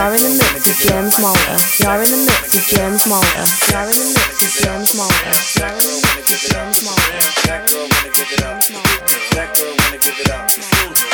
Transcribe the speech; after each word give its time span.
You're 0.00 0.16
in 0.16 0.22
the 0.22 0.30
mix 0.30 0.66
with 0.66 0.80
James 0.80 1.14
Maltas. 1.20 1.78
You're 1.78 2.00
in 2.00 2.08
the 2.08 2.16
mix 2.24 2.56
with 2.56 2.68
James 2.72 3.04
Maltas. 3.04 3.52
You're 3.68 3.84
in 3.84 4.00
the 4.00 4.08
mix 4.16 4.40
with 4.40 4.56
James 4.64 4.96
Maltas. 4.96 5.60
You're 5.60 5.68
in 5.68 5.76
the 5.76 6.00
mix 6.00 6.24
with 6.32 6.40
James 6.48 6.80
Maltas. 6.88 7.42
That 7.44 7.68
girl 7.68 7.84
wanna 7.84 8.08
give 8.16 8.32
it 8.32 8.40
up. 8.40 8.64
That 8.64 9.52
girl 9.60 9.76
wanna 9.76 9.98
give 10.00 10.16
it 10.16 10.30
up. 10.32 10.48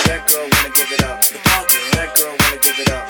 That 0.06 0.22
girl 0.30 0.46
wanna 0.54 0.70
give 0.70 0.92
it 0.92 1.02
up. 1.02 1.65
That 1.96 2.12
girl 2.12 2.36
wanna 2.36 2.60
give 2.60 2.76
it 2.76 2.92
up. 2.92 3.08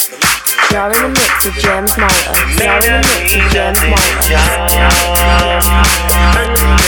You're 0.71 0.87
in 0.95 1.03
the 1.03 1.11
mix 1.19 1.43
with 1.43 1.59
James 1.59 1.91
Maltas. 1.99 2.39
You're 2.55 2.79
in 2.87 2.95
the 2.95 3.03
mix 3.03 3.35
with 3.35 3.51
James 3.51 3.83
Maltas. 3.91 4.47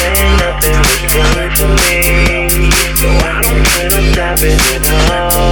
Ain't 0.06 0.38
nothing 0.38 0.78
was 0.78 1.02
good 1.10 1.50
to 1.58 1.66
me, 1.74 2.70
so 2.94 3.10
I 3.10 3.42
don't 3.42 3.66
plan 3.66 3.90
on 3.98 4.14
stopping 4.14 4.62
it 4.62 4.86
all. 4.94 5.42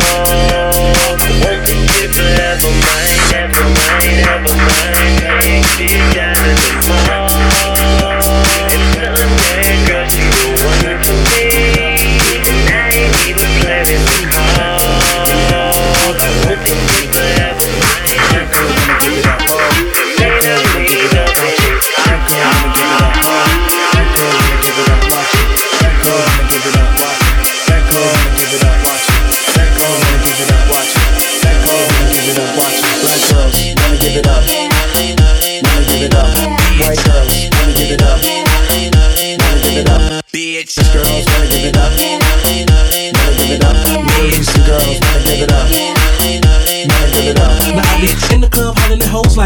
I 1.18 1.34
want 1.42 1.66
to 1.66 1.74
be 1.82 2.06
forever 2.14 2.70
mine, 2.78 3.18
never 3.34 3.66
mine, 3.66 4.22
never 4.22 4.54
mine. 4.54 5.18
I 5.26 5.42
ain't 5.50 5.66
be 5.74 5.90
down 6.14 6.38
in 6.46 6.54
the 6.62 6.94
mall. 7.10 7.35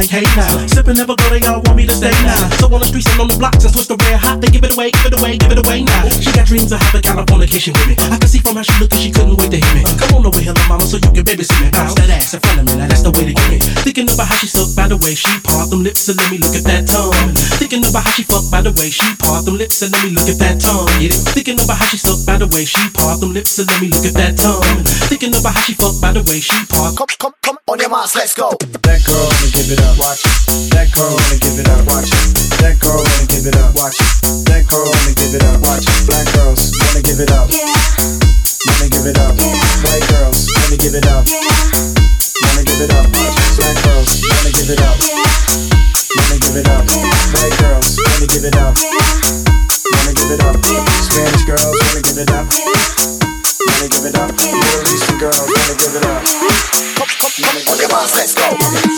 Like, 0.01 0.09
hey 0.09 0.25
now. 0.33 0.67
Sipping 0.67 0.97
never 0.97 1.13
go, 1.13 1.29
they 1.29 1.45
all 1.45 1.61
want 1.61 1.77
me 1.77 1.85
to 1.85 1.93
stay 1.93 2.15
now. 2.25 2.49
So 2.57 2.73
on 2.73 2.81
the 2.81 2.89
streets 2.89 3.05
and 3.13 3.21
on 3.21 3.29
the 3.29 3.37
blocks 3.37 3.65
and 3.69 3.73
twist 3.73 3.93
the 3.93 4.01
red 4.01 4.17
hot, 4.17 4.41
they 4.41 4.49
give 4.49 4.65
it 4.65 4.73
away, 4.73 4.89
give 4.97 5.13
it 5.13 5.21
away, 5.21 5.37
give 5.37 5.53
it 5.53 5.61
away 5.61 5.85
now. 5.85 6.09
She 6.09 6.33
got 6.33 6.49
dreams 6.49 6.73
of 6.73 6.81
having 6.81 7.05
Californication 7.05 7.77
with 7.77 7.89
me. 7.93 7.95
I 8.09 8.17
can 8.17 8.29
see 8.29 8.41
from 8.41 8.57
how 8.57 8.65
she 8.65 8.73
looked 8.81 8.97
that 8.97 9.03
she 9.03 9.13
couldn't 9.13 9.37
wait 9.37 9.53
to 9.53 9.61
hit 9.61 9.73
me. 9.77 9.85
Come 10.01 10.17
on 10.17 10.25
over 10.25 10.41
here, 10.41 10.57
little 10.57 10.69
mama, 10.73 10.85
so 10.89 10.97
you 10.97 11.11
can 11.13 11.25
babysit 11.29 11.53
me. 11.61 11.69
Bounce 11.69 11.93
that 12.01 12.09
ass 12.09 12.33
in 12.33 12.41
front 12.41 12.61
of 12.61 12.65
me, 12.65 12.81
now 12.81 12.89
that's 12.89 13.05
the 13.05 13.13
way 13.13 13.29
to 13.29 13.35
get 13.37 13.49
me. 13.53 13.59
Thinking 13.85 14.09
about 14.09 14.33
how 14.33 14.41
she 14.41 14.49
sucked 14.49 14.73
by 14.73 14.89
the 14.89 14.97
way 14.97 15.13
she 15.13 15.33
part 15.45 15.69
them 15.69 15.85
lips 15.85 16.09
and 16.09 16.17
let 16.17 16.29
me 16.33 16.39
look 16.41 16.57
at 16.57 16.65
that 16.65 16.89
tongue. 16.89 17.13
Thinking 17.61 17.85
about 17.85 18.05
how 18.09 18.17
she 18.17 18.25
fucked 18.25 18.49
by 18.49 18.65
the 18.65 18.73
way 18.81 18.89
she 18.89 19.09
part 19.21 19.45
them 19.45 19.61
lips 19.61 19.85
and 19.85 19.93
let 19.93 20.01
me 20.09 20.17
look 20.17 20.29
at 20.33 20.41
that 20.41 20.57
tongue. 20.65 20.89
Get 20.97 21.13
it? 21.13 21.21
Thinking 21.37 21.61
about 21.61 21.77
how 21.77 21.93
she 21.93 22.01
sucked 22.01 22.25
by 22.25 22.41
the 22.41 22.49
way 22.49 22.65
she 22.65 22.81
part 22.97 23.21
them 23.21 23.37
lips 23.37 23.61
and 23.61 23.69
let 23.69 23.85
me 23.85 23.93
look 23.93 24.09
at 24.09 24.17
that 24.17 24.41
tongue. 24.41 24.65
Thinking 25.13 25.37
about 25.37 25.53
how 25.53 25.65
she 25.69 25.77
fucked 25.77 26.01
by 26.01 26.17
the 26.17 26.25
way 26.25 26.41
she 26.41 26.57
part. 26.73 26.97
Come, 26.97 27.13
come, 27.21 27.37
come 27.45 27.59
on 27.69 27.77
your 27.85 27.93
marks, 27.93 28.17
let's 28.17 28.33
go. 28.33 28.57
That 28.89 29.01
girl 29.05 29.29
wanna 29.29 29.51
give 29.53 29.69
it 29.71 29.81
up, 29.83 29.90
watch 29.99 30.23
it. 30.25 30.71
That 30.71 30.93
girl 30.93 31.11
wanna 31.11 31.39
give 31.39 31.59
it 31.59 31.69
up, 31.69 31.83
watch 31.87 32.11
it. 32.13 32.23
That 32.61 32.79
girl 32.79 33.01
wanna 33.01 33.27
give 33.27 33.47
it 33.47 33.57
up, 33.57 33.75
watch 33.75 33.97
it. 33.99 34.11
That 34.47 34.67
girl 34.69 34.87
wanna 34.87 35.15
give 35.17 35.35
it 35.35 35.43
up, 35.43 35.61
watch 35.65 35.87
it. 35.89 36.07
Black 36.07 36.27
girls 36.35 36.71
wanna 36.77 37.03
give 37.03 37.21
it 37.21 37.31
up, 37.33 37.49
wanna 37.49 38.89
give 38.91 39.07
it 39.07 39.19
up. 39.19 39.35
White 39.83 40.07
girls 40.13 40.47
wanna 40.53 40.77
give 40.77 40.95
it 40.95 41.07
up, 41.07 41.25
wanna 41.25 42.63
give 42.63 42.81
it 42.81 42.93
up. 42.93 43.07
Watch 43.11 43.37
black 43.57 43.77
girls 43.83 44.11
wanna 44.21 44.51
give 44.53 44.71
it 44.71 44.81
up, 44.85 44.97
wanna 45.01 46.37
give 46.39 46.57
it 46.61 46.69
up. 46.69 46.85
White 47.33 47.57
girls 47.59 47.89
wanna 47.97 48.27
give 48.29 48.45
it 48.45 48.57
up, 48.61 48.75
wanna 48.77 50.13
give 50.13 50.31
it 50.31 50.43
up. 50.45 50.57
Spanish 51.01 51.45
girls 51.49 51.77
wanna 51.81 52.03
give 52.05 52.19
it 52.21 52.31
up, 52.31 52.47
wanna 53.65 53.89
give 53.89 54.05
it 54.05 54.15
up. 54.19 54.31
Middle 54.37 54.93
Eastern 54.93 55.19
girls 55.19 55.49
wanna 55.49 55.75
give 55.81 55.95
it 55.97 56.05
up. 56.05 56.21
Come, 57.01 57.11
come, 57.17 57.33
come 57.65 57.97
on 57.97 58.09
let's 58.15 58.35
go. 58.35 58.90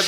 On 0.00 0.06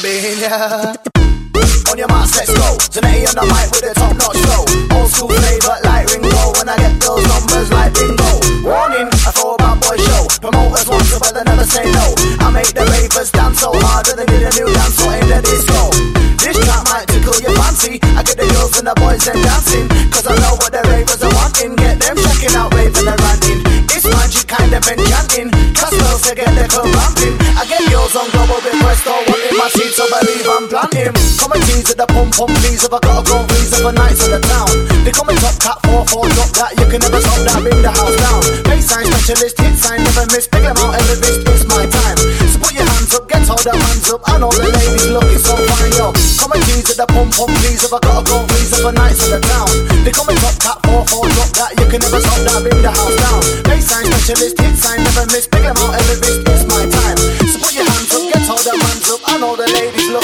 your 2.01 2.09
marks, 2.09 2.33
let's 2.41 2.49
go. 2.49 2.81
Zanetti 2.89 3.29
on 3.29 3.37
the 3.37 3.45
mic 3.45 3.69
with 3.77 3.85
the 3.85 3.93
top 3.93 4.17
notch 4.17 4.41
flow. 4.41 4.65
Old 4.97 5.13
school 5.13 5.29
flavor 5.29 5.77
like 5.85 6.09
Ringo. 6.09 6.57
When 6.57 6.65
I 6.73 6.81
get 6.81 6.97
those 6.97 7.21
numbers 7.29 7.69
like 7.69 7.93
bingo. 7.93 8.41
Warning, 8.65 9.13
I 9.13 9.31
throw 9.37 9.53
a 9.53 9.61
bad 9.61 9.85
boy 9.85 10.01
show. 10.01 10.25
Promoters 10.41 10.89
want 10.89 11.05
to, 11.13 11.21
but 11.21 11.37
they 11.37 11.45
never 11.45 11.69
say 11.69 11.85
no. 11.93 12.17
I 12.41 12.49
make 12.49 12.73
the 12.73 12.89
ravers 12.89 13.29
dance 13.37 13.61
so 13.61 13.69
hard 13.85 14.09
that 14.09 14.17
they 14.17 14.25
need 14.33 14.49
a 14.49 14.53
new 14.57 14.73
dance 14.73 14.97
floor 14.97 15.13
in 15.13 15.29
the 15.29 15.45
disco. 15.45 15.93
This 16.41 16.57
track 16.57 16.89
might 16.89 17.05
tickle 17.13 17.37
your 17.45 17.53
fancy. 17.61 18.01
I 18.17 18.25
get 18.25 18.41
the 18.41 18.49
girls 18.49 18.81
and 18.81 18.89
the 18.89 18.97
boys 18.97 19.29
them 19.29 19.37
dancing. 19.45 19.93
Cause 20.09 20.25
I 20.25 20.33
know 20.41 20.57
what 20.57 20.73
the 20.73 20.81
ravers 20.89 21.21
are 21.21 21.37
wanting. 21.37 21.77
Get 21.77 22.01
them 22.01 22.17
checking 22.17 22.57
out 22.57 22.73
raving 22.73 23.13
and 23.13 23.21
ranting. 23.29 23.61
It's 23.93 24.09
magic 24.09 24.49
kind 24.49 24.73
of 24.73 24.89
enchanting. 24.89 25.53
Cause 25.77 25.93
girls 25.93 26.25
to 26.25 26.33
get 26.33 26.49
the 26.57 26.65
club 26.65 26.89
ramping. 26.97 27.37
I 27.61 27.69
get 27.69 27.85
girls 27.93 28.17
on 28.17 28.25
global 28.33 28.57
seat, 29.73 29.93
so 29.97 30.05
believe 30.09 30.49
I'm 30.49 30.69
planting. 30.69 31.13
Come 31.41 31.53
and 31.57 31.63
tease 31.65 31.89
at 31.91 31.97
the 31.97 32.07
pump 32.07 32.37
pump, 32.37 32.53
please. 32.61 32.85
If 32.85 32.93
I 32.93 33.01
gotta 33.01 33.25
go, 33.25 33.45
please, 33.49 33.73
if 33.73 33.85
a 33.85 33.93
nights 33.93 34.25
in 34.25 34.31
the 34.37 34.41
town. 34.45 34.69
They 35.05 35.13
call 35.13 35.25
me 35.25 35.35
top 35.41 35.57
cat, 35.59 35.79
four 35.89 36.05
four, 36.13 36.29
drop 36.37 36.51
that. 36.61 36.77
You 36.77 36.87
can 36.89 37.01
never 37.01 37.21
stop 37.21 37.41
that, 37.49 37.59
bring 37.65 37.81
the 37.81 37.93
house 37.93 38.17
down. 38.21 38.41
Baseline 38.69 39.09
specialist, 39.09 39.57
hit 39.57 39.75
sign, 39.81 40.05
never 40.05 40.27
miss. 40.33 40.47
Big 40.47 40.63
them 40.63 40.77
out, 40.77 40.93
every 41.01 41.17
wrist, 41.25 41.41
it's 41.49 41.65
my 41.65 41.85
time. 41.89 42.19
So 42.53 42.57
put 42.61 42.73
your 42.77 42.85
hands 42.85 43.13
up, 43.17 43.25
get 43.29 43.49
all 43.49 43.61
the 43.61 43.73
hands 43.73 44.09
up. 44.13 44.21
And 44.29 44.45
all 44.45 44.55
the 44.55 44.69
ladies 44.69 45.09
looking 45.09 45.41
so 45.41 45.57
fine, 45.57 45.93
yo. 45.97 46.13
Come 46.37 46.53
and 46.53 46.63
tease 46.69 46.93
at 46.93 46.99
the 47.01 47.07
pump 47.09 47.33
pump, 47.33 47.53
please. 47.65 47.81
If 47.81 47.93
I 47.93 47.99
gotta 48.05 48.23
go, 48.29 48.45
please, 48.45 48.71
if 48.77 48.85
a 48.85 48.93
nights 48.93 49.25
in 49.25 49.31
the 49.33 49.41
town. 49.41 49.73
They 50.05 50.13
call 50.13 50.29
me 50.29 50.37
top 50.37 50.57
cat, 50.61 50.79
four 50.85 51.03
four, 51.09 51.25
drop 51.33 51.51
that. 51.57 51.71
You 51.81 51.87
can 51.89 52.01
never 52.05 52.21
stop 52.21 52.41
that, 52.45 52.61
bring 52.61 52.81
the 52.85 52.93
house 52.93 53.17
down. 53.17 53.41
Baseline 53.65 54.07
specialist, 54.11 54.61
hit 54.61 54.75
sign, 54.77 55.01
never 55.01 55.25
miss. 55.33 55.49
Big 55.49 55.65
them 55.65 55.81
out, 55.81 55.97
every 55.97 56.17
wrist, 56.21 56.45
it's 56.45 56.65
my 56.69 56.85
time. 56.93 57.02
The 58.65 58.71
hands 58.79 59.11
up. 59.11 59.21
And 59.33 59.45
all 59.45 59.57
the 59.57 59.67
ladies 59.67 60.09
looking 60.11 60.22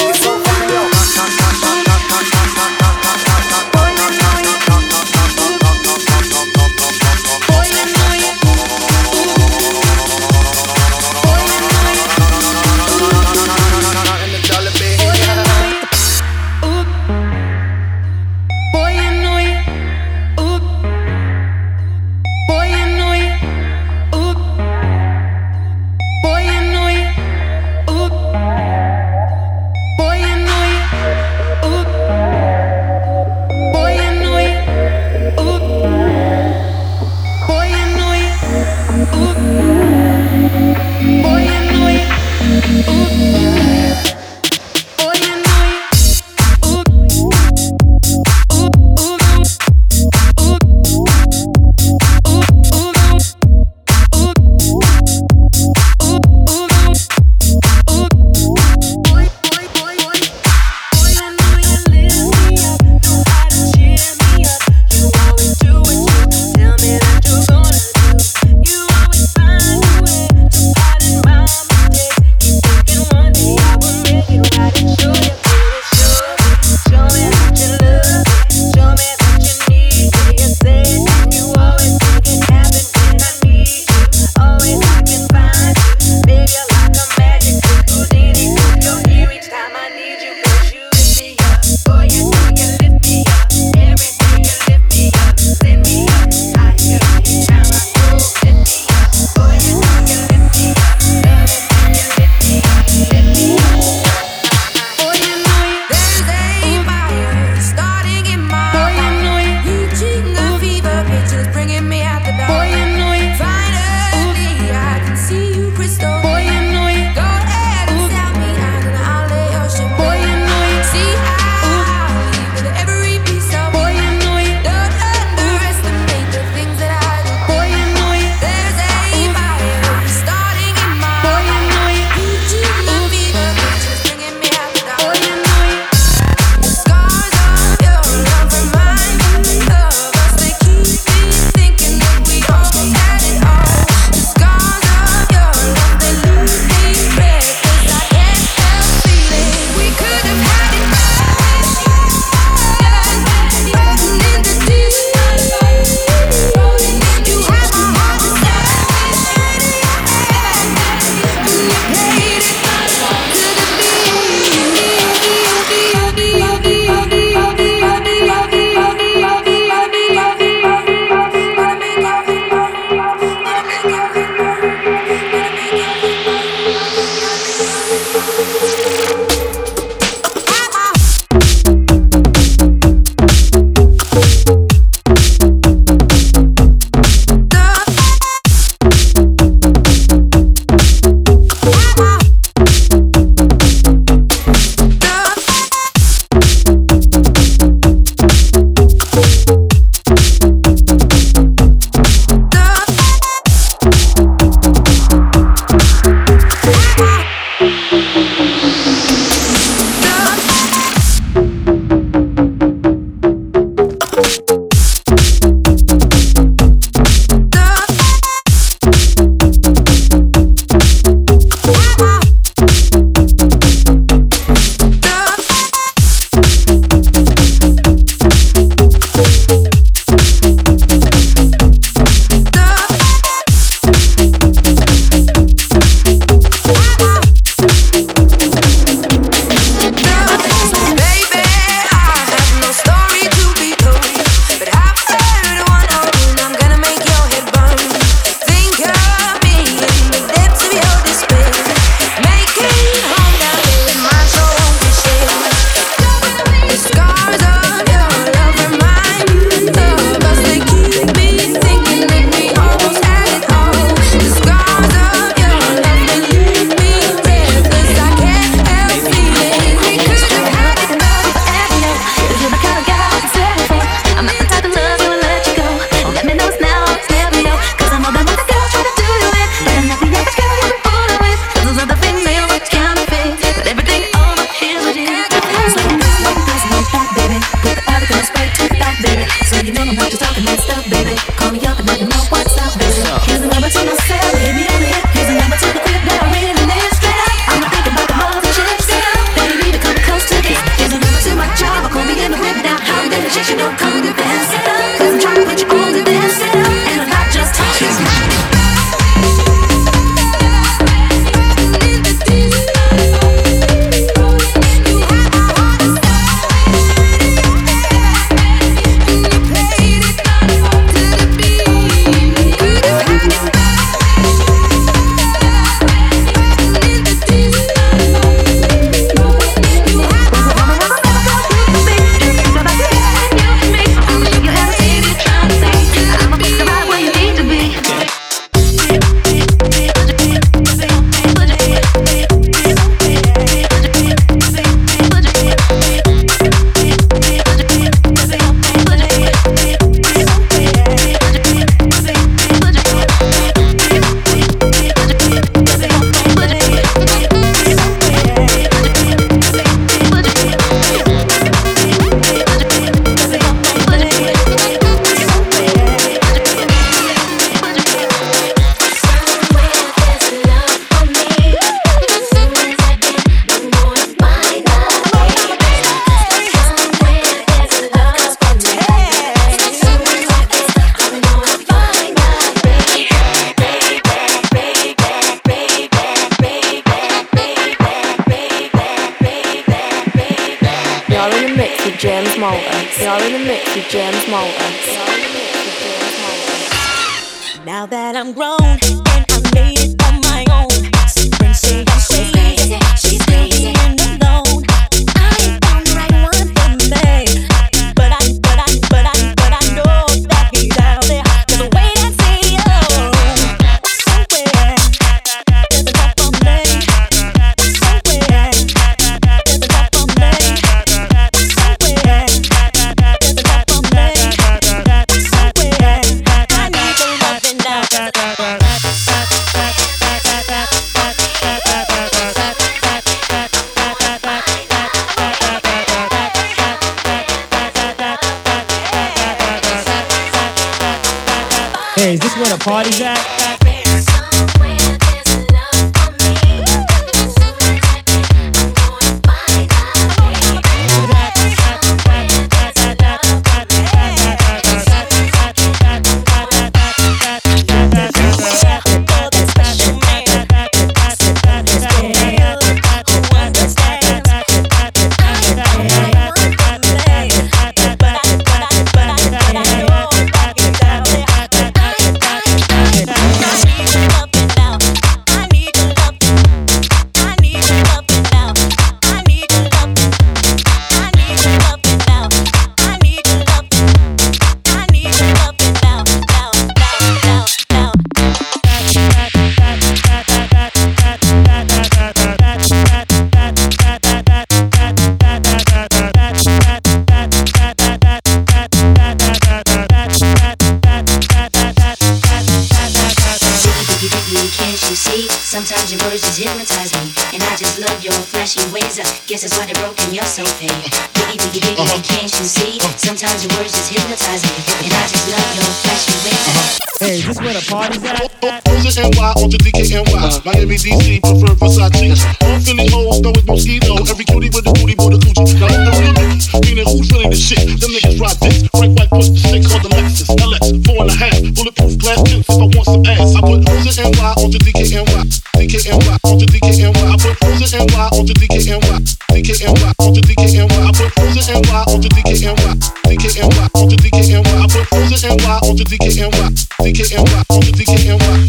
Sometimes 513.09 513.41
your 513.41 513.57
words 513.57 513.73
just 513.73 513.89
hypnotize 513.89 514.45
me, 514.45 514.85
and 514.85 514.93
I 514.93 515.01
just 515.09 515.25
love 515.33 515.49
your 515.57 515.65
flashy 515.81 516.13
way 516.21 516.89
Hey, 517.01 517.21
this 517.25 517.41
where 517.41 517.57
the 517.57 517.65
party's 517.65 518.03
at? 518.05 518.21
O's 518.69 518.97
and 518.99 519.15
Y, 519.15 519.33
all 519.35 519.49
to 519.49 519.57
DKNY, 519.57 520.45
Miami, 520.45 520.75
DC, 520.77 521.17
prefer 521.17 521.55
Versace. 521.57 522.21
I'm 522.43 522.61
feeling 522.61 522.91
hoes, 522.91 523.21
though 523.23 523.31
it's 523.31 523.47
Mosquito. 523.47 523.97
Every 523.97 524.25
cutie 524.25 524.53
with 524.53 524.67
a 524.67 524.73
booty, 524.77 524.93
boy, 524.93 525.09
the 525.09 525.17
coochie. 525.17 525.57
Now, 525.57 525.89
the 525.89 525.93
real 526.05 526.18
X. 526.39 526.47
Meaning 526.63 526.87
who's 526.87 527.11
really 527.11 527.27
the 527.27 527.35
shit? 527.35 527.59
Them 527.59 527.91
niggas 527.91 528.15
ride 528.19 528.39
dicks. 528.39 528.63
Right 528.71 528.89
white 528.95 529.11
push 529.11 529.27
the 529.29 529.39
shit 529.39 529.65
called 529.67 529.83
the 529.83 529.89
Lexus. 529.91 530.31
LX, 530.39 530.71
four 530.87 531.03
and 531.03 531.11
a 531.11 531.15
half. 531.19 531.35
Bulletproof 531.55 531.99
glass 531.99 532.23
tint. 532.23 532.47
if 532.47 532.49
I 532.49 532.55
want 532.63 532.85
some 532.87 533.03
ass. 533.05 533.35
I 533.35 533.41
put 533.43 533.59
Rosa 533.67 534.07
NY 534.07 534.31
on 534.39 534.49
the 534.51 534.59
DKNY. 534.63 535.21
DKNY 535.59 536.15
on 536.23 536.37
the 536.39 536.47
DKNY. 536.47 536.95
I 536.95 537.17
put 537.19 537.35
Rosa 537.43 537.83
NY 537.83 538.07
on 538.15 538.23
the 538.25 538.33
DKNY. 538.39 538.95
DKNY 539.35 539.91
on 539.99 540.13
the 540.15 540.21
DKNY. 540.23 540.79
I 540.79 540.91
put 540.95 541.11
Rosa 541.19 541.59
NY 541.59 541.83
on 541.91 541.99
the 541.99 542.09
DKNY. 542.15 542.73
DKNY 543.03 543.67
on 543.75 543.87
the 543.89 543.97
DKNY. 543.99 544.47
I 544.47 544.67
put 544.71 544.87
Rosa 544.95 545.27
NY 545.35 545.59
on 545.67 545.75
the 545.75 545.83
DKNY. 545.83 546.47
DKNY 546.79 547.43
on 547.51 547.59
the 547.59 547.71
DKNY. 547.75 548.39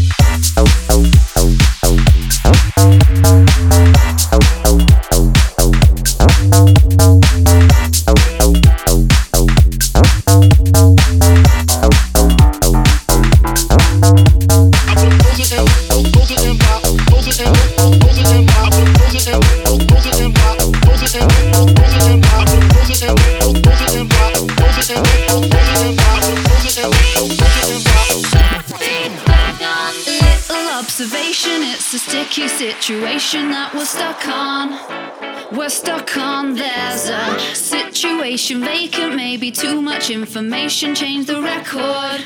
vacant, 38.49 39.15
maybe 39.15 39.51
too 39.51 39.81
much 39.81 40.09
information. 40.09 40.95
Change 40.95 41.27
the 41.27 41.41
record 41.41 42.21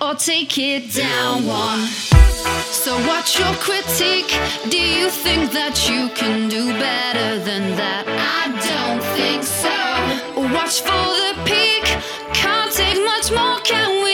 or 0.00 0.14
take 0.14 0.58
it 0.58 0.92
down 0.92 1.46
one. 1.46 1.86
So, 2.82 2.94
what's 3.06 3.38
your 3.38 3.54
critique? 3.54 4.32
Do 4.68 4.78
you 4.78 5.08
think 5.08 5.52
that 5.52 5.88
you 5.88 6.10
can 6.14 6.48
do 6.50 6.72
better 6.72 7.38
than 7.38 7.76
that? 7.76 8.04
I 8.06 8.42
don't 8.68 9.02
think 9.16 9.42
so. 9.42 9.76
Watch 10.54 10.82
for 10.82 11.06
the 11.20 11.32
peak, 11.48 11.84
can't 12.34 12.70
take 12.72 12.98
much 13.04 13.30
more, 13.32 13.58
can 13.60 14.04
we? 14.04 14.11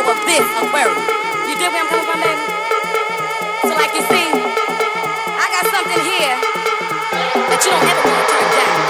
over 0.00 0.16
this 0.24 0.40
aquarium. 0.56 0.96
You 1.44 1.54
did 1.60 1.68
what 1.68 1.84
I'm 1.84 1.88
coming 1.92 2.08
from, 2.08 2.20
baby? 2.24 2.44
So, 3.68 3.72
like 3.76 3.92
you 3.92 4.00
see, 4.08 4.28
I 4.32 5.46
got 5.52 5.64
something 5.68 6.00
here 6.00 6.36
that 7.36 7.60
you 7.60 7.68
don't 7.68 7.84
ever 7.84 8.04
want 8.08 8.24
to 8.24 8.32
turn 8.32 8.48
down. 8.48 8.80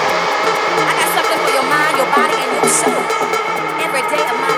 I 0.87 0.92
got 1.03 1.11
something 1.18 1.40
for 1.42 1.51
your 1.51 1.66
mind, 1.66 1.99
your 1.99 2.11
body, 2.14 2.38
and 2.38 2.51
your 2.55 2.68
soul. 2.70 3.03
Every 3.83 4.07
day 4.07 4.23
of 4.23 4.38
my 4.38 4.50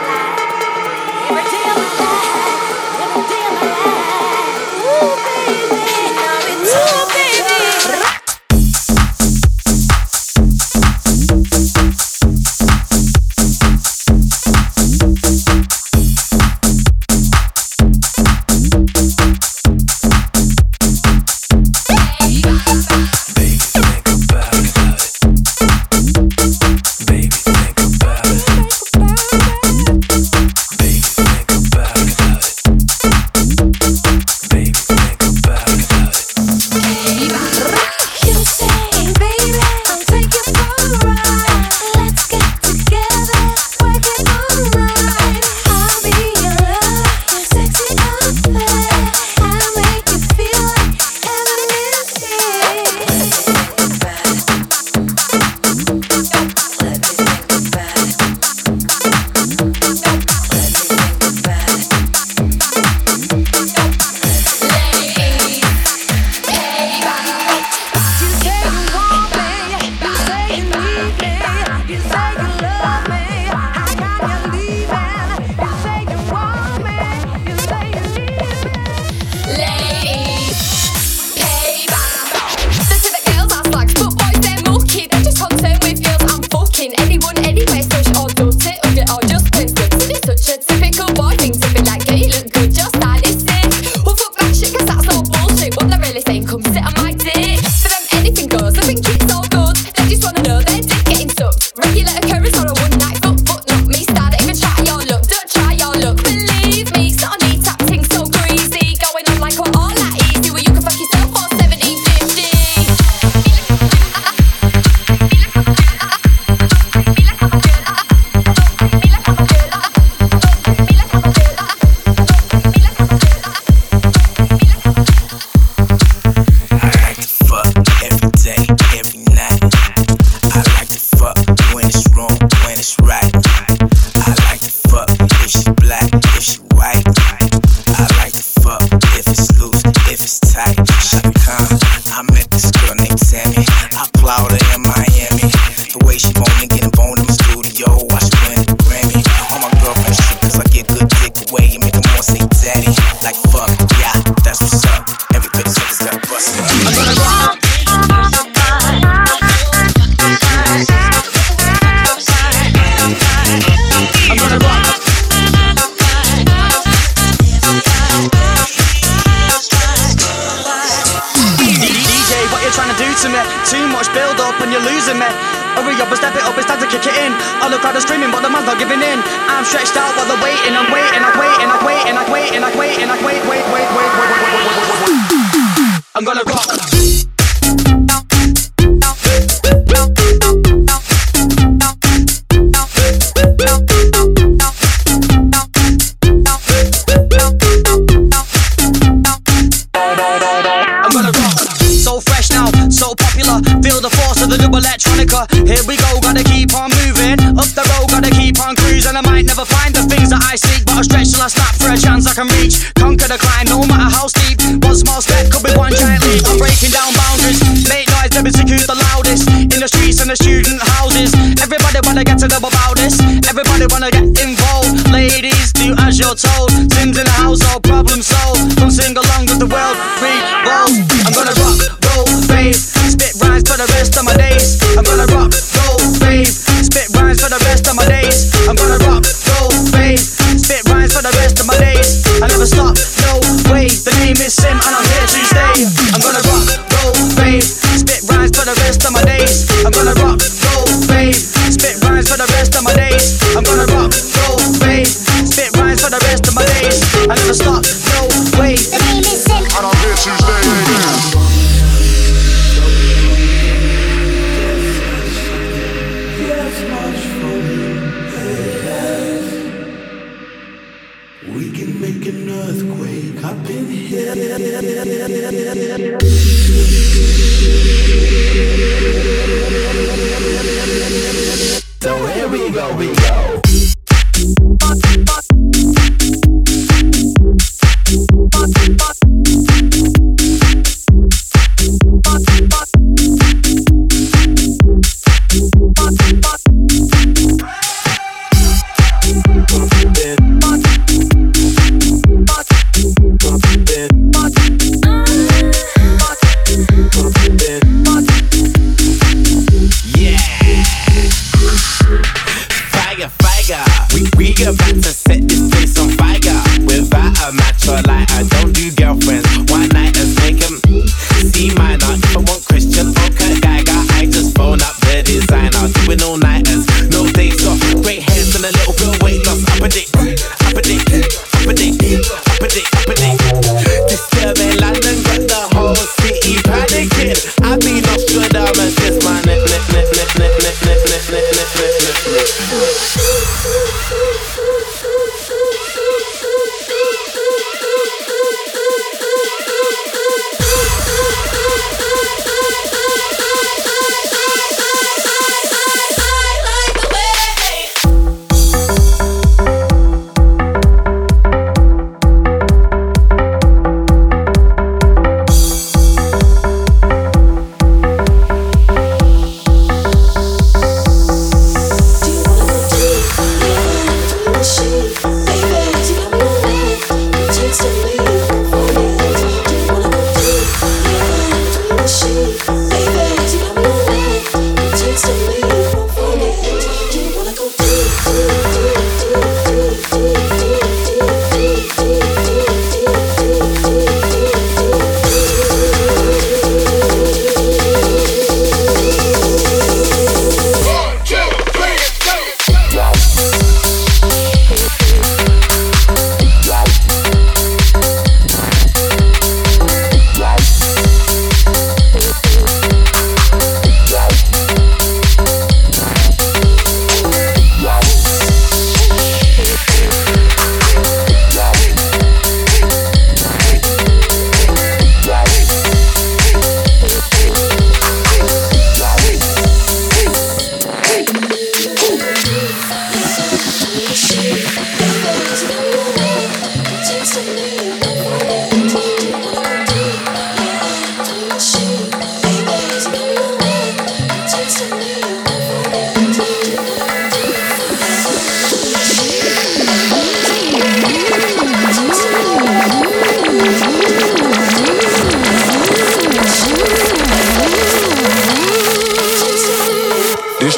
Not 211.57 211.75
for 211.77 211.91
a 211.93 211.99
chance 211.99 212.27
I 212.27 212.35
can 212.35 212.49
reach. 212.59 212.93
Conquer 212.95 213.29
the 213.29 213.39
climb, 213.39 213.67
no 213.69 213.85
matter 213.85 214.09
how 214.09 214.27
steep. 214.29 214.61
One 214.85 214.97
small 214.97 215.21
step 215.21 215.51
could 215.51 215.65
be 215.65 215.73
one 215.77 215.93
giant 215.93 216.23
leap. 216.25 216.43
I'm 216.47 216.59
breaking 216.59 216.93
down 216.95 217.13
boundaries. 217.13 217.61
Make 217.89 218.09
noise, 218.15 218.33
let 218.33 218.45
me 218.45 218.53
secure 218.53 218.81
the 218.85 218.97
loudest. 218.97 219.49
In 219.49 219.81
the 219.83 219.89
streets 219.89 220.21
and 220.23 220.31
the 220.31 220.37
student 220.37 220.81
houses. 220.99 221.35
Everybody 221.61 221.99
wanna 222.07 222.25
get 222.25 222.39
to 222.41 222.49
know 222.49 222.63
about 222.63 222.97
this. 222.97 223.19
Everybody 223.49 223.87
wanna 223.91 224.11
get 224.11 224.29
involved. 224.39 225.11
Ladies, 225.11 225.73
do 225.73 225.95
as 226.07 226.19
you're 226.19 226.39
told. 226.39 226.71
Sims 226.95 227.19
in 227.19 227.27
the 227.27 227.37
house, 227.43 227.61
all 227.69 227.81
problem 227.81 228.23
solved. 228.23 228.79
Come 228.79 228.91
sing 228.91 229.17
along 229.17 229.51
with 229.51 229.59
the 229.59 229.69
world. 229.69 229.97
Free 230.21 230.41
roll. 230.69 230.91
I'm 231.27 231.35
gonna 231.35 231.55
rock, 231.59 231.79
roll, 232.13 232.29
bass. 232.47 232.95
Spit 233.13 233.35
rhymes 233.43 233.67
for 233.67 233.77
the 233.77 233.89
rest 233.99 234.17
of 234.17 234.25
my 234.25 234.37
days. 234.37 234.79
I'm 234.97 235.05
gonna 235.05 235.27
rock. 235.35 235.42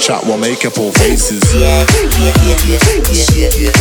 Chat 0.04 0.20
will 0.26 0.36
make 0.36 0.66
up 0.66 0.76
all 0.76 0.92
faces. 0.92 1.40
Yeah, 1.54 1.80
yeah, 1.96 2.36
yeah, 2.44 2.60
yeah, 2.68 2.76
yeah, 3.08 3.24
yeah, 3.32 3.56
yeah, 3.56 3.72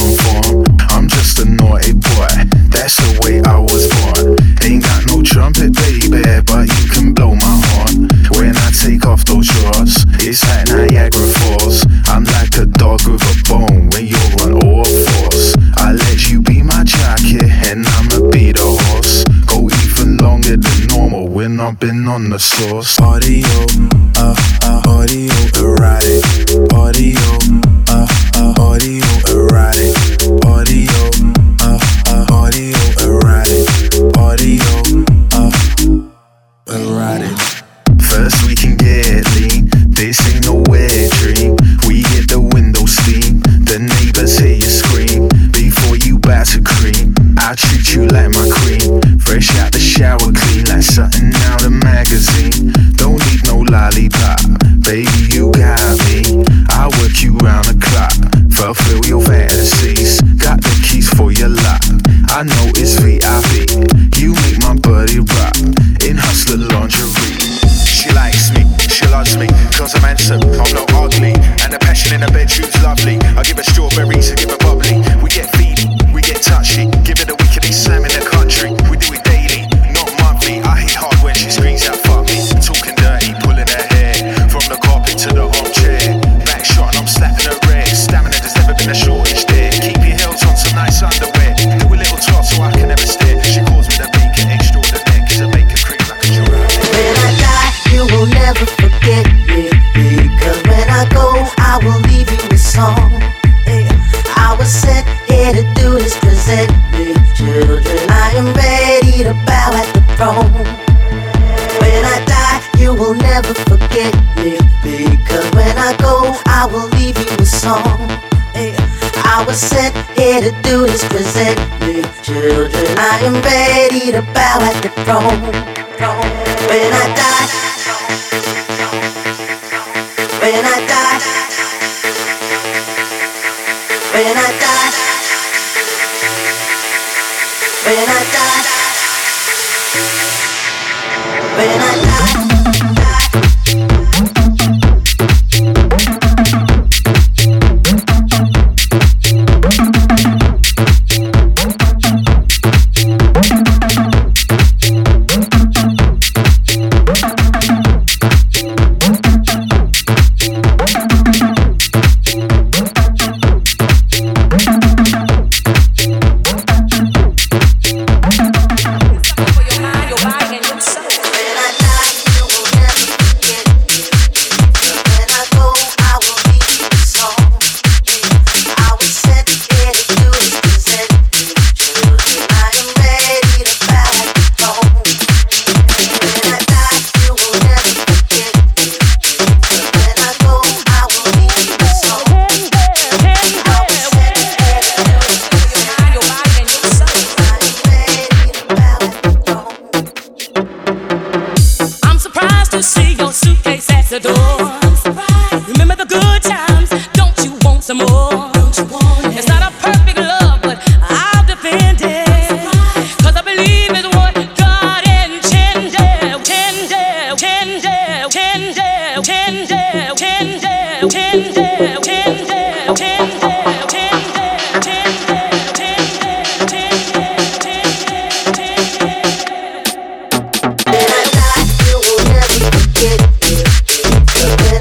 I'm 0.00 1.08
just 1.08 1.38
a 1.40 1.44
naughty 1.44 1.92
boy, 1.92 2.32
that's 2.72 2.96
the 2.96 3.20
way 3.22 3.42
I 3.42 3.58
was 3.60 3.84
born. 3.88 4.36
Ain't 4.64 4.82
got 4.82 5.06
no 5.06 5.22
trumpet, 5.22 5.74
baby, 5.76 6.24
but 6.46 6.68
you 6.68 6.88
can 6.88 7.12
blow 7.12 7.34
my 7.34 7.60
horn. 7.68 8.08
When 8.32 8.56
I 8.56 8.70
take 8.72 9.04
off 9.04 9.24
those 9.26 9.48
drawers, 9.48 10.06
it's 10.24 10.40
like 10.48 10.68
Niagara 10.68 11.26
Falls. 11.36 11.84
I'm 12.08 12.24
like 12.24 12.56
a 12.56 12.66
dog 12.66 13.04
with 13.06 13.20
a 13.20 13.36
bone 13.48 13.90
when 13.90 14.06
you're 14.06 14.32
on 14.40 14.64
all 14.64 14.84
fours. 14.84 15.54
I 15.76 15.92
let 15.92 16.30
you 16.30 16.40
be 16.40 16.62
my 16.62 16.82
jockey, 16.84 17.40
and 17.68 17.86
I'ma 17.86 18.30
be 18.30 18.52
the 18.52 18.64
horse. 18.64 19.24
Go 19.44 19.68
even 19.68 20.16
longer 20.16 20.56
than 20.56 20.86
normal 20.88 21.28
when 21.28 21.60
I've 21.60 21.78
been 21.78 22.06
on 22.08 22.30
the 22.30 22.38
source. 22.38 22.99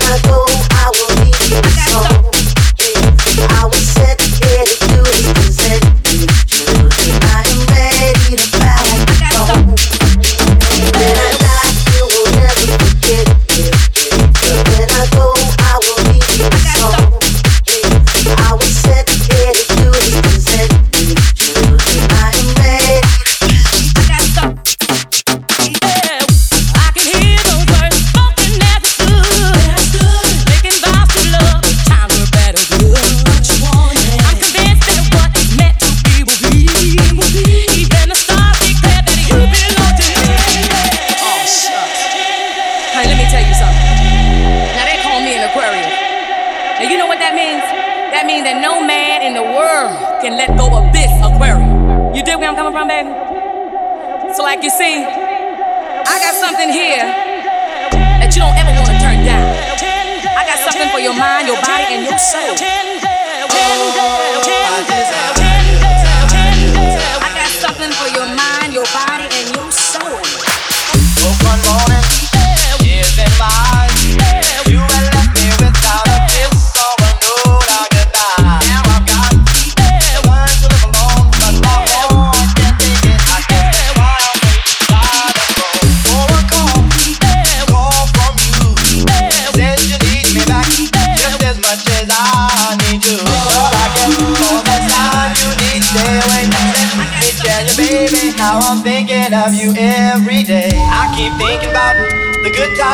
I 0.01 0.21
go 0.23 0.48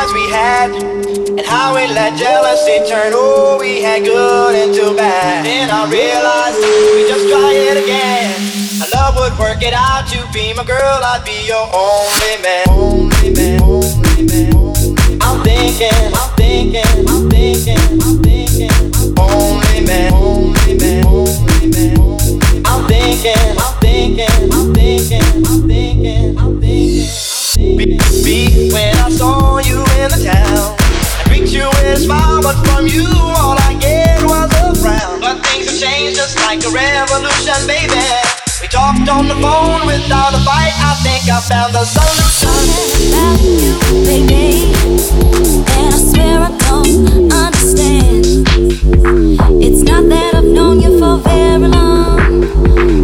times 0.06 0.14
we 0.14 0.30
had 0.30 0.70
And 1.38 1.46
how 1.46 1.74
we 1.74 1.86
let 1.86 2.16
jealousy 2.18 2.78
turn. 2.88 3.12
All 3.12 3.58
we 3.58 3.82
had 3.82 4.04
good 4.04 4.54
into 4.54 4.94
bad. 4.96 5.44
Then 5.44 5.70
I 5.70 5.88
realized 5.90 6.58
we 6.60 7.08
just 7.08 7.28
try 7.28 7.52
it 7.52 7.76
again. 7.82 8.34
I 8.82 8.86
love 8.94 9.16
would 9.16 9.38
work 9.38 9.62
it 9.62 9.74
out 9.74 10.06
to 10.08 10.18
be 10.32 10.54
my 10.54 10.64
girl. 10.64 11.00
I'd 11.02 11.24
be 11.24 11.46
your 11.46 11.66
only 11.72 12.42
man. 12.42 12.66
Only 12.68 13.32
man, 13.34 13.62
only 13.62 14.22
man. 14.22 14.52
I'm 15.22 15.42
thinking, 15.42 16.12
I'm 16.14 16.30
thinking, 16.36 17.08
I'm 17.08 17.30
thinking, 17.30 17.78
I'm 18.02 18.22
thinking. 18.22 19.16
Only 19.18 19.80
man, 19.86 20.12
only 20.12 20.74
man, 20.78 21.06
only 21.06 21.66
man. 21.74 21.96
I'm 22.66 22.86
thinking, 22.86 23.56
I'm 23.58 23.74
thinking, 23.80 24.52
I'm 24.52 24.74
thinking, 24.74 25.46
I'm 25.46 25.68
thinking, 25.68 26.38
I'm 26.38 26.60
thinking. 26.60 27.26
Be, 27.56 27.98
be. 28.24 28.70
When 28.72 28.85
but 32.46 32.54
from 32.68 32.86
you 32.86 33.02
all 33.42 33.58
I 33.58 33.74
get 33.80 34.22
was 34.22 34.46
a 34.62 34.70
frown. 34.78 35.18
But 35.20 35.44
things 35.46 35.66
have 35.66 35.78
changed 35.82 36.14
just 36.14 36.38
like 36.46 36.62
a 36.62 36.70
revolution, 36.70 37.58
baby. 37.66 38.06
We 38.62 38.68
talked 38.68 39.08
on 39.10 39.26
the 39.26 39.34
phone 39.42 39.82
without 39.84 40.30
a 40.30 40.40
fight. 40.46 40.74
I 40.78 40.94
think 41.02 41.26
I 41.26 41.40
found 41.50 41.74
the 41.74 41.82
solution. 41.82 42.62
About 43.10 43.42
you, 43.42 43.74
baby, 44.06 44.70
and 45.74 45.90
I 45.90 45.98
swear 46.06 46.38
I 46.46 46.50
don't 46.66 47.32
understand. 47.34 48.24
It's 49.66 49.82
not 49.82 50.08
that 50.08 50.34
I've 50.36 50.44
known 50.44 50.80
you 50.80 51.00
for 51.00 51.18
very 51.26 51.66
long. 51.66 52.95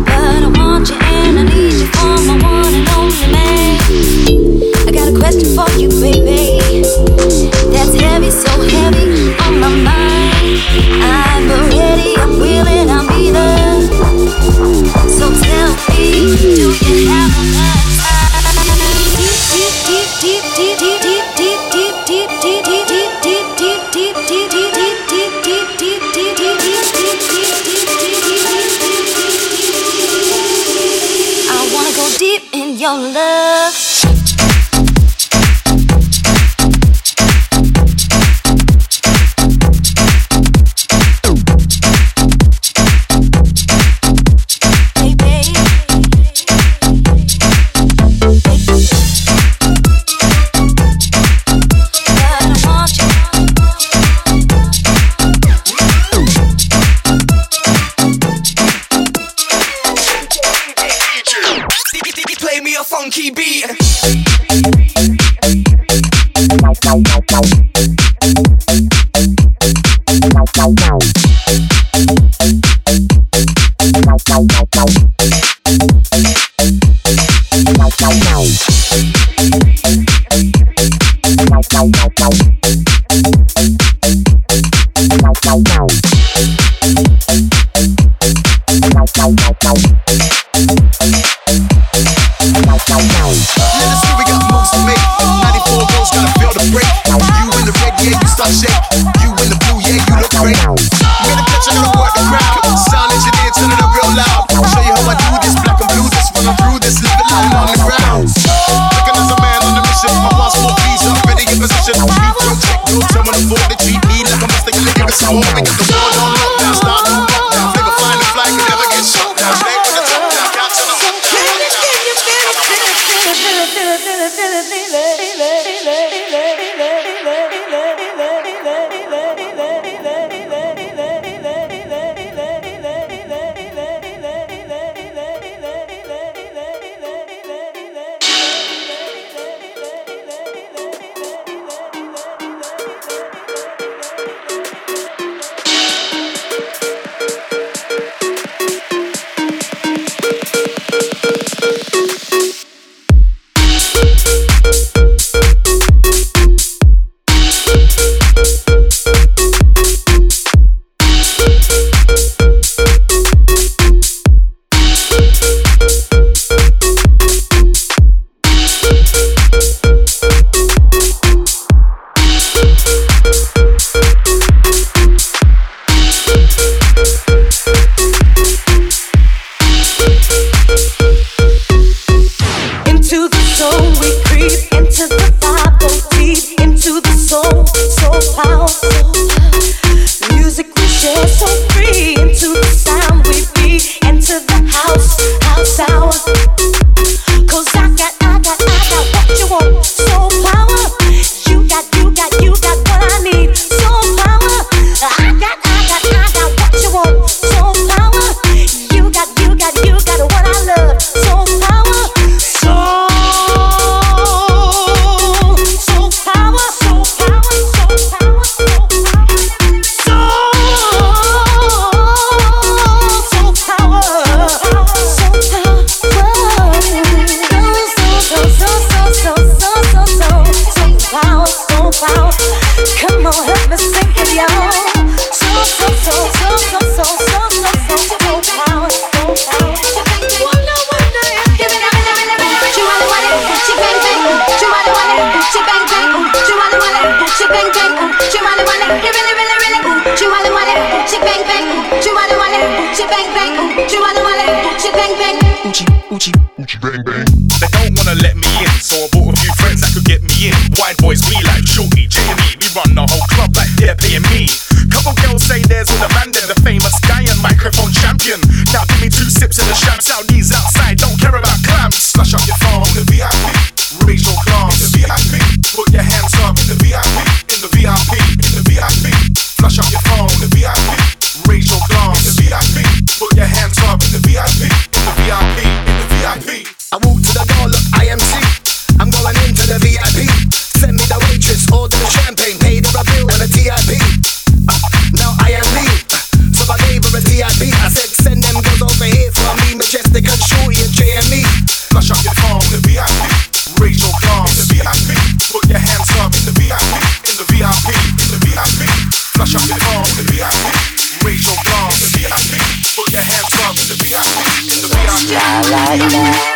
like 315.73 316.01
that. 316.01 316.52